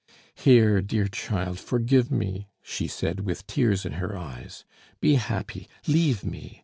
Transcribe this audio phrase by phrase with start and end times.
[0.33, 4.65] "Here, dear child, forgive me," she said with tears in her eyes.
[4.99, 6.59] "Be happy; leave me!